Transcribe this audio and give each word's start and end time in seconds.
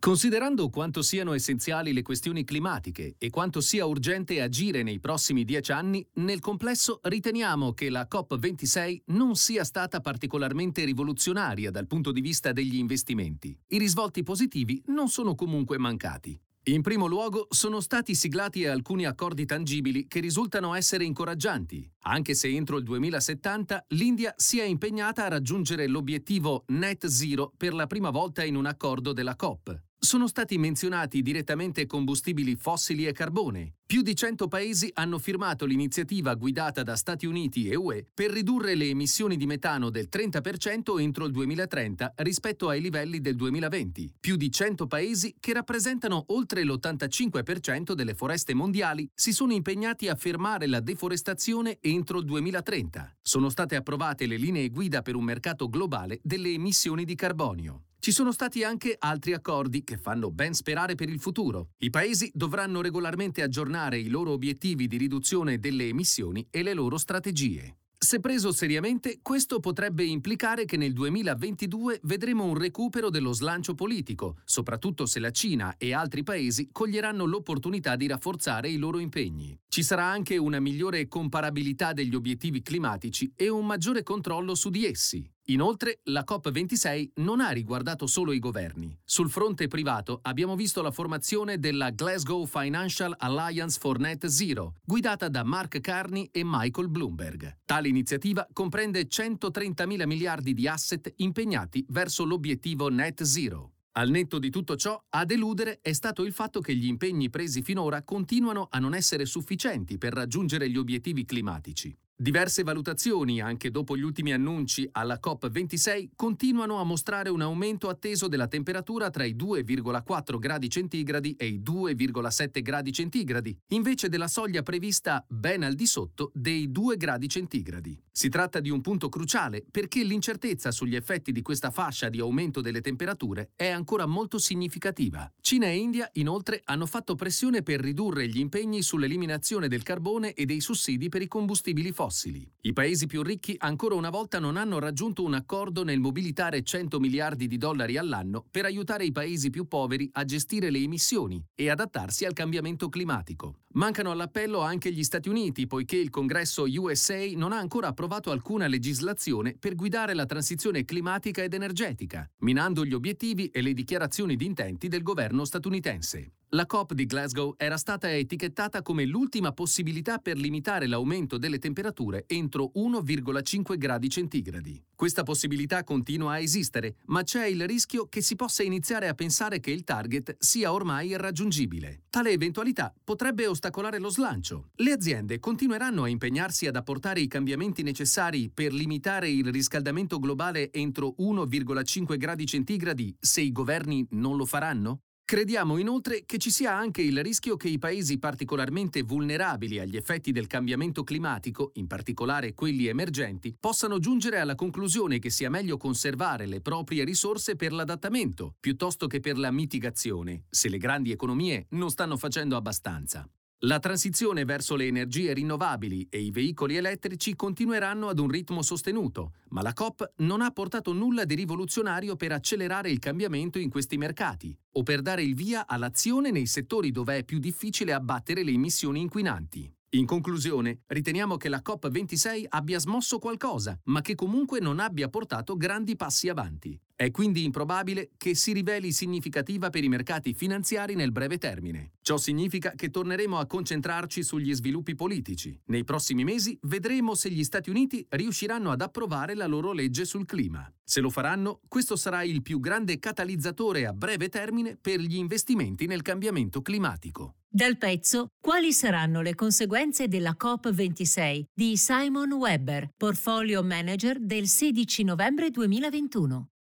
Considerando 0.00 0.70
quanto 0.70 1.02
siano 1.02 1.34
essenziali 1.34 1.92
le 1.92 2.00
questioni 2.00 2.42
climatiche 2.42 3.16
e 3.18 3.28
quanto 3.28 3.60
sia 3.60 3.84
urgente 3.84 4.40
agire 4.40 4.82
nei 4.82 4.98
prossimi 4.98 5.44
dieci 5.44 5.72
anni, 5.72 6.02
nel 6.14 6.40
complesso 6.40 7.00
riteniamo 7.02 7.74
che 7.74 7.90
la 7.90 8.08
COP26 8.10 9.02
non 9.08 9.36
sia 9.36 9.62
stata 9.62 10.00
particolarmente 10.00 10.84
rivoluzionaria 10.84 11.70
dal 11.70 11.86
punto 11.86 12.12
di 12.12 12.22
vista 12.22 12.50
degli 12.52 12.76
investimenti. 12.76 13.54
I 13.68 13.78
risvolti 13.78 14.22
positivi 14.22 14.82
non 14.86 15.10
sono 15.10 15.34
comunque 15.34 15.76
mancati. 15.76 16.40
In 16.64 16.80
primo 16.80 17.06
luogo 17.06 17.46
sono 17.50 17.80
stati 17.80 18.14
siglati 18.14 18.64
alcuni 18.64 19.04
accordi 19.04 19.44
tangibili 19.44 20.08
che 20.08 20.20
risultano 20.20 20.74
essere 20.74 21.04
incoraggianti, 21.04 21.90
anche 22.04 22.32
se 22.32 22.48
entro 22.48 22.78
il 22.78 22.84
2070 22.84 23.84
l'India 23.88 24.32
sia 24.38 24.64
impegnata 24.64 25.26
a 25.26 25.28
raggiungere 25.28 25.86
l'obiettivo 25.86 26.64
net 26.68 27.06
zero 27.06 27.52
per 27.54 27.74
la 27.74 27.86
prima 27.86 28.08
volta 28.08 28.44
in 28.44 28.56
un 28.56 28.64
accordo 28.64 29.12
della 29.12 29.36
COP. 29.36 29.88
Sono 30.02 30.26
stati 30.28 30.56
menzionati 30.56 31.20
direttamente 31.20 31.84
combustibili 31.84 32.56
fossili 32.56 33.06
e 33.06 33.12
carbone. 33.12 33.74
Più 33.84 34.00
di 34.00 34.16
100 34.16 34.48
paesi 34.48 34.90
hanno 34.94 35.18
firmato 35.18 35.66
l'iniziativa 35.66 36.32
guidata 36.36 36.82
da 36.82 36.96
Stati 36.96 37.26
Uniti 37.26 37.68
e 37.68 37.76
UE 37.76 38.06
per 38.14 38.30
ridurre 38.30 38.74
le 38.74 38.86
emissioni 38.86 39.36
di 39.36 39.44
metano 39.44 39.90
del 39.90 40.08
30% 40.10 40.98
entro 40.98 41.26
il 41.26 41.32
2030 41.32 42.14
rispetto 42.16 42.70
ai 42.70 42.80
livelli 42.80 43.20
del 43.20 43.36
2020. 43.36 44.14
Più 44.18 44.36
di 44.36 44.50
100 44.50 44.86
paesi, 44.86 45.36
che 45.38 45.52
rappresentano 45.52 46.24
oltre 46.28 46.64
l'85% 46.64 47.92
delle 47.92 48.14
foreste 48.14 48.54
mondiali, 48.54 49.06
si 49.14 49.34
sono 49.34 49.52
impegnati 49.52 50.08
a 50.08 50.14
fermare 50.14 50.66
la 50.66 50.80
deforestazione 50.80 51.76
entro 51.78 52.20
il 52.20 52.24
2030. 52.24 53.18
Sono 53.20 53.50
state 53.50 53.76
approvate 53.76 54.26
le 54.26 54.38
linee 54.38 54.70
guida 54.70 55.02
per 55.02 55.14
un 55.14 55.24
mercato 55.24 55.68
globale 55.68 56.20
delle 56.22 56.48
emissioni 56.48 57.04
di 57.04 57.14
carbonio. 57.14 57.82
Ci 58.00 58.12
sono 58.12 58.32
stati 58.32 58.64
anche 58.64 58.96
altri 58.98 59.34
accordi 59.34 59.84
che 59.84 59.98
fanno 59.98 60.30
ben 60.30 60.54
sperare 60.54 60.94
per 60.94 61.10
il 61.10 61.20
futuro. 61.20 61.72
I 61.80 61.90
paesi 61.90 62.30
dovranno 62.32 62.80
regolarmente 62.80 63.42
aggiornare 63.42 63.98
i 63.98 64.08
loro 64.08 64.30
obiettivi 64.30 64.86
di 64.86 64.96
riduzione 64.96 65.58
delle 65.58 65.86
emissioni 65.86 66.46
e 66.48 66.62
le 66.62 66.72
loro 66.72 66.96
strategie. 66.96 67.76
Se 68.02 68.18
preso 68.18 68.52
seriamente, 68.52 69.18
questo 69.20 69.60
potrebbe 69.60 70.02
implicare 70.02 70.64
che 70.64 70.78
nel 70.78 70.94
2022 70.94 72.00
vedremo 72.04 72.44
un 72.44 72.56
recupero 72.56 73.10
dello 73.10 73.34
slancio 73.34 73.74
politico, 73.74 74.38
soprattutto 74.46 75.04
se 75.04 75.20
la 75.20 75.30
Cina 75.30 75.74
e 75.76 75.92
altri 75.92 76.22
paesi 76.22 76.70
coglieranno 76.72 77.26
l'opportunità 77.26 77.96
di 77.96 78.06
rafforzare 78.06 78.70
i 78.70 78.78
loro 78.78 78.98
impegni. 78.98 79.54
Ci 79.68 79.82
sarà 79.82 80.06
anche 80.06 80.38
una 80.38 80.58
migliore 80.58 81.06
comparabilità 81.06 81.92
degli 81.92 82.14
obiettivi 82.14 82.62
climatici 82.62 83.30
e 83.36 83.50
un 83.50 83.66
maggiore 83.66 84.02
controllo 84.02 84.54
su 84.54 84.70
di 84.70 84.86
essi. 84.86 85.30
Inoltre, 85.50 85.98
la 86.04 86.24
COP26 86.26 87.10
non 87.16 87.40
ha 87.40 87.50
riguardato 87.50 88.06
solo 88.06 88.30
i 88.30 88.38
governi. 88.38 88.96
Sul 89.04 89.28
fronte 89.28 89.66
privato 89.66 90.20
abbiamo 90.22 90.54
visto 90.54 90.80
la 90.80 90.92
formazione 90.92 91.58
della 91.58 91.90
Glasgow 91.90 92.46
Financial 92.46 93.12
Alliance 93.18 93.76
for 93.80 93.98
Net 93.98 94.26
Zero, 94.26 94.76
guidata 94.84 95.28
da 95.28 95.42
Mark 95.42 95.80
Carney 95.80 96.28
e 96.30 96.42
Michael 96.44 96.88
Bloomberg. 96.88 97.58
Tale 97.64 97.88
iniziativa 97.88 98.46
comprende 98.52 99.08
130 99.08 99.86
mila 99.86 100.06
miliardi 100.06 100.54
di 100.54 100.68
asset 100.68 101.12
impegnati 101.16 101.84
verso 101.88 102.24
l'obiettivo 102.24 102.88
Net 102.88 103.24
Zero. 103.24 103.72
Al 103.94 104.08
netto 104.08 104.38
di 104.38 104.50
tutto 104.50 104.76
ciò, 104.76 105.02
a 105.08 105.24
deludere 105.24 105.80
è 105.82 105.92
stato 105.92 106.22
il 106.22 106.32
fatto 106.32 106.60
che 106.60 106.76
gli 106.76 106.86
impegni 106.86 107.28
presi 107.28 107.60
finora 107.62 108.04
continuano 108.04 108.68
a 108.70 108.78
non 108.78 108.94
essere 108.94 109.26
sufficienti 109.26 109.98
per 109.98 110.12
raggiungere 110.12 110.70
gli 110.70 110.76
obiettivi 110.76 111.24
climatici. 111.24 111.92
Diverse 112.20 112.64
valutazioni, 112.64 113.40
anche 113.40 113.70
dopo 113.70 113.96
gli 113.96 114.02
ultimi 114.02 114.34
annunci 114.34 114.86
alla 114.92 115.18
COP26, 115.24 116.10
continuano 116.14 116.78
a 116.78 116.84
mostrare 116.84 117.30
un 117.30 117.40
aumento 117.40 117.88
atteso 117.88 118.28
della 118.28 118.46
temperatura 118.46 119.08
tra 119.08 119.24
i 119.24 119.34
2,4 119.34 120.38
gradi 120.38 120.68
centigradi 120.68 121.34
e 121.38 121.46
i 121.46 121.62
2,7 121.64 122.60
gradi 122.60 122.92
centigradi, 122.92 123.56
invece 123.68 124.10
della 124.10 124.28
soglia 124.28 124.62
prevista 124.62 125.24
ben 125.26 125.62
al 125.62 125.72
di 125.72 125.86
sotto 125.86 126.30
dei 126.34 126.70
2 126.70 126.98
gradi 126.98 127.26
centigradi. 127.26 127.98
Si 128.12 128.28
tratta 128.28 128.60
di 128.60 128.68
un 128.68 128.82
punto 128.82 129.08
cruciale 129.08 129.64
perché 129.70 130.04
l'incertezza 130.04 130.72
sugli 130.72 130.96
effetti 130.96 131.32
di 131.32 131.40
questa 131.40 131.70
fascia 131.70 132.10
di 132.10 132.20
aumento 132.20 132.60
delle 132.60 132.82
temperature 132.82 133.52
è 133.56 133.68
ancora 133.68 134.04
molto 134.04 134.36
significativa. 134.36 135.32
Cina 135.40 135.68
e 135.68 135.76
India, 135.76 136.06
inoltre, 136.14 136.60
hanno 136.64 136.84
fatto 136.84 137.14
pressione 137.14 137.62
per 137.62 137.80
ridurre 137.80 138.28
gli 138.28 138.40
impegni 138.40 138.82
sull'eliminazione 138.82 139.68
del 139.68 139.82
carbone 139.82 140.34
e 140.34 140.44
dei 140.44 140.60
sussidi 140.60 141.08
per 141.08 141.22
i 141.22 141.26
combustibili 141.26 141.92
fossili 141.92 142.08
fossili. 142.10 142.46
I 142.62 142.72
paesi 142.72 143.06
più 143.06 143.22
ricchi 143.22 143.54
ancora 143.58 143.94
una 143.94 144.10
volta 144.10 144.40
non 144.40 144.56
hanno 144.56 144.80
raggiunto 144.80 145.22
un 145.22 145.34
accordo 145.34 145.84
nel 145.84 146.00
mobilitare 146.00 146.62
100 146.62 146.98
miliardi 146.98 147.46
di 147.46 147.56
dollari 147.56 147.96
all'anno 147.96 148.44
per 148.50 148.64
aiutare 148.64 149.04
i 149.04 149.12
paesi 149.12 149.48
più 149.48 149.66
poveri 149.66 150.10
a 150.12 150.24
gestire 150.24 150.70
le 150.70 150.78
emissioni 150.78 151.42
e 151.54 151.70
adattarsi 151.70 152.24
al 152.24 152.32
cambiamento 152.32 152.88
climatico. 152.88 153.60
Mancano 153.74 154.10
all'appello 154.10 154.60
anche 154.60 154.92
gli 154.92 155.04
Stati 155.04 155.28
Uniti, 155.28 155.68
poiché 155.68 155.96
il 155.96 156.10
Congresso 156.10 156.64
USA 156.64 157.24
non 157.36 157.52
ha 157.52 157.58
ancora 157.58 157.86
approvato 157.86 158.32
alcuna 158.32 158.66
legislazione 158.66 159.54
per 159.56 159.76
guidare 159.76 160.12
la 160.12 160.26
transizione 160.26 160.84
climatica 160.84 161.42
ed 161.42 161.54
energetica, 161.54 162.28
minando 162.38 162.84
gli 162.84 162.92
obiettivi 162.92 163.46
e 163.46 163.62
le 163.62 163.72
dichiarazioni 163.72 164.34
di 164.34 164.44
intenti 164.44 164.88
del 164.88 165.02
governo 165.02 165.44
statunitense. 165.44 166.32
La 166.52 166.66
COP 166.66 166.94
di 166.94 167.06
Glasgow 167.06 167.54
era 167.56 167.76
stata 167.76 168.12
etichettata 168.12 168.82
come 168.82 169.04
l'ultima 169.04 169.52
possibilità 169.52 170.18
per 170.18 170.36
limitare 170.36 170.88
l'aumento 170.88 171.38
delle 171.38 171.58
temperature 171.58 172.24
entro 172.26 172.72
1,5 172.74 173.78
gradi 173.78 174.08
centigradi. 174.08 174.82
Questa 174.96 175.22
possibilità 175.22 175.84
continua 175.84 176.32
a 176.32 176.38
esistere, 176.40 176.96
ma 177.06 177.22
c'è 177.22 177.46
il 177.46 177.68
rischio 177.68 178.08
che 178.08 178.20
si 178.20 178.34
possa 178.34 178.64
iniziare 178.64 179.06
a 179.06 179.14
pensare 179.14 179.60
che 179.60 179.70
il 179.70 179.84
target 179.84 180.34
sia 180.40 180.72
ormai 180.72 181.10
irraggiungibile. 181.10 182.02
Tale 182.10 182.30
eventualità 182.30 182.92
potrebbe 183.04 183.46
ostacolare 183.46 184.00
lo 184.00 184.10
slancio. 184.10 184.70
Le 184.74 184.90
aziende 184.90 185.38
continueranno 185.38 186.02
a 186.02 186.08
impegnarsi 186.08 186.66
ad 186.66 186.74
apportare 186.74 187.20
i 187.20 187.28
cambiamenti 187.28 187.84
necessari 187.84 188.50
per 188.52 188.72
limitare 188.72 189.30
il 189.30 189.52
riscaldamento 189.52 190.18
globale 190.18 190.72
entro 190.72 191.14
1,5 191.16 192.16
gradi 192.16 192.44
centigradi 192.44 193.14
se 193.20 193.40
i 193.40 193.52
governi 193.52 194.04
non 194.10 194.36
lo 194.36 194.46
faranno? 194.46 195.02
Crediamo 195.30 195.78
inoltre 195.78 196.24
che 196.26 196.38
ci 196.38 196.50
sia 196.50 196.76
anche 196.76 197.02
il 197.02 197.22
rischio 197.22 197.56
che 197.56 197.68
i 197.68 197.78
paesi 197.78 198.18
particolarmente 198.18 199.02
vulnerabili 199.02 199.78
agli 199.78 199.96
effetti 199.96 200.32
del 200.32 200.48
cambiamento 200.48 201.04
climatico, 201.04 201.70
in 201.74 201.86
particolare 201.86 202.52
quelli 202.52 202.88
emergenti, 202.88 203.56
possano 203.56 204.00
giungere 204.00 204.40
alla 204.40 204.56
conclusione 204.56 205.20
che 205.20 205.30
sia 205.30 205.48
meglio 205.48 205.76
conservare 205.76 206.46
le 206.46 206.60
proprie 206.60 207.04
risorse 207.04 207.54
per 207.54 207.72
l'adattamento, 207.72 208.56
piuttosto 208.58 209.06
che 209.06 209.20
per 209.20 209.38
la 209.38 209.52
mitigazione, 209.52 210.46
se 210.50 210.68
le 210.68 210.78
grandi 210.78 211.12
economie 211.12 211.66
non 211.70 211.90
stanno 211.90 212.16
facendo 212.16 212.56
abbastanza. 212.56 213.24
La 213.64 213.78
transizione 213.78 214.46
verso 214.46 214.74
le 214.74 214.86
energie 214.86 215.34
rinnovabili 215.34 216.06
e 216.08 216.18
i 216.18 216.30
veicoli 216.30 216.76
elettrici 216.76 217.36
continueranno 217.36 218.08
ad 218.08 218.18
un 218.18 218.30
ritmo 218.30 218.62
sostenuto, 218.62 219.32
ma 219.50 219.60
la 219.60 219.74
COP 219.74 220.12
non 220.18 220.40
ha 220.40 220.50
portato 220.50 220.94
nulla 220.94 221.26
di 221.26 221.34
rivoluzionario 221.34 222.16
per 222.16 222.32
accelerare 222.32 222.90
il 222.90 222.98
cambiamento 222.98 223.58
in 223.58 223.68
questi 223.68 223.98
mercati 223.98 224.56
o 224.72 224.82
per 224.82 225.02
dare 225.02 225.22
il 225.22 225.34
via 225.34 225.66
all'azione 225.66 226.30
nei 226.30 226.46
settori 226.46 226.90
dove 226.90 227.18
è 227.18 227.24
più 227.24 227.38
difficile 227.38 227.92
abbattere 227.92 228.44
le 228.44 228.52
emissioni 228.52 229.02
inquinanti. 229.02 229.70
In 229.90 230.06
conclusione, 230.06 230.80
riteniamo 230.86 231.36
che 231.36 231.50
la 231.50 231.60
COP26 231.62 232.46
abbia 232.48 232.78
smosso 232.78 233.18
qualcosa, 233.18 233.78
ma 233.84 234.00
che 234.00 234.14
comunque 234.14 234.60
non 234.60 234.78
abbia 234.78 235.08
portato 235.08 235.58
grandi 235.58 235.96
passi 235.96 236.30
avanti. 236.30 236.80
È 237.00 237.10
quindi 237.10 237.44
improbabile 237.44 238.10
che 238.18 238.34
si 238.34 238.52
riveli 238.52 238.92
significativa 238.92 239.70
per 239.70 239.82
i 239.82 239.88
mercati 239.88 240.34
finanziari 240.34 240.94
nel 240.94 241.12
breve 241.12 241.38
termine. 241.38 241.92
Ciò 242.02 242.18
significa 242.18 242.72
che 242.76 242.90
torneremo 242.90 243.38
a 243.38 243.46
concentrarci 243.46 244.22
sugli 244.22 244.52
sviluppi 244.52 244.94
politici. 244.94 245.58
Nei 245.68 245.82
prossimi 245.82 246.24
mesi 246.24 246.58
vedremo 246.64 247.14
se 247.14 247.30
gli 247.30 247.42
Stati 247.42 247.70
Uniti 247.70 248.04
riusciranno 248.06 248.70
ad 248.70 248.82
approvare 248.82 249.34
la 249.34 249.46
loro 249.46 249.72
legge 249.72 250.04
sul 250.04 250.26
clima. 250.26 250.70
Se 250.84 251.00
lo 251.00 251.08
faranno, 251.08 251.60
questo 251.68 251.96
sarà 251.96 252.22
il 252.22 252.42
più 252.42 252.60
grande 252.60 252.98
catalizzatore 252.98 253.86
a 253.86 253.94
breve 253.94 254.28
termine 254.28 254.76
per 254.78 255.00
gli 255.00 255.16
investimenti 255.16 255.86
nel 255.86 256.02
cambiamento 256.02 256.60
climatico. 256.60 257.36
Dal 257.48 257.78
pezzo 257.78 258.26
Quali 258.38 258.74
saranno 258.74 259.22
le 259.22 259.34
conseguenze 259.34 260.06
della 260.06 260.36
COP26 260.38 261.44
di 261.50 261.78
Simon 261.78 262.32
Webber, 262.32 262.90
portfolio 262.94 263.62
manager 263.62 264.18
del 264.20 264.46
16 264.46 265.02
novembre 265.04 265.48
2021. 265.48 266.48